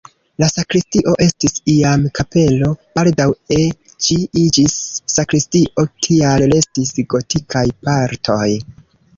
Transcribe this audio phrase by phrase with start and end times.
[0.41, 2.69] La sakristio estis iam kapelo,
[2.99, 3.59] baldaŭe
[4.07, 4.79] ĝi iĝis
[5.17, 8.49] sakristio, tial restis gotikaj partoj.